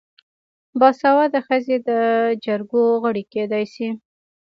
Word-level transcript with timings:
باسواده 0.79 1.39
ښځې 1.47 1.75
د 1.89 1.89
جرګو 2.45 2.83
غړې 3.03 3.23
کیدی 3.33 3.65
شي. 3.73 3.89